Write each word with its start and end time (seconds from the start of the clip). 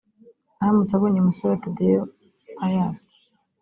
aramutse 0.61 0.93
abonye 0.95 1.17
uyu 1.19 1.29
musore 1.29 1.53
Tadei 1.63 2.01
Pius 2.57 3.01